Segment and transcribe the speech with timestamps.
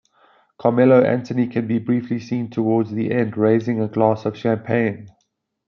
[0.57, 5.09] Carmelo Anthony can be briefly seen towards the end, raising a glass of champagne.